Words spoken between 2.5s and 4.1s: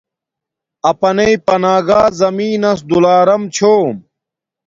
نس دولارم چھوم